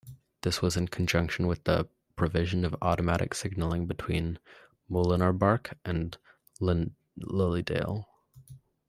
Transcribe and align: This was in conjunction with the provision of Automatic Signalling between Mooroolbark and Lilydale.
This 0.41 0.63
was 0.63 0.77
in 0.77 0.87
conjunction 0.87 1.45
with 1.45 1.63
the 1.65 1.87
provision 2.15 2.65
of 2.65 2.75
Automatic 2.81 3.35
Signalling 3.35 3.85
between 3.85 4.39
Mooroolbark 4.89 5.75
and 5.85 6.17
Lilydale. 6.59 8.07